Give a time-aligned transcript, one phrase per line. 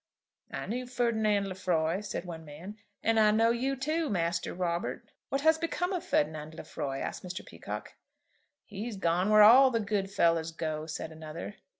[0.51, 5.41] "I knew Ferdinand Lefroy," said one man, "and I know you too, Master Robert." "What
[5.41, 7.45] has become of Ferdinand Lefroy?" asked Mr.
[7.45, 7.93] Peacocke.
[8.65, 11.57] "He's gone where all the good fellows go," said another.